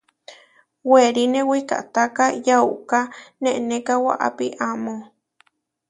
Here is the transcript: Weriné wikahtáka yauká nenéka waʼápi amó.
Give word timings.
Weriné 0.91 1.41
wikahtáka 1.49 2.25
yauká 2.47 2.99
nenéka 3.43 3.93
waʼápi 4.05 4.47
amó. 4.67 4.93